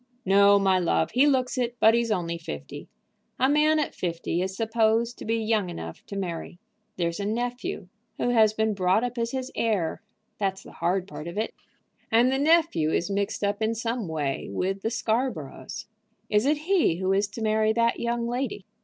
[0.25, 1.11] "No, my love.
[1.11, 2.87] He looks it, but he's only fifty.
[3.39, 6.57] A man at fifty is supposed to be young enough to marry.
[6.97, 10.01] There's a nephew who has been brought up as his heir;
[10.39, 11.53] that's the hard part of it.
[12.11, 15.85] And the nephew is mixed up in some way with the Scarboroughs."
[16.31, 18.65] "Is it he who is to marry that young lady?"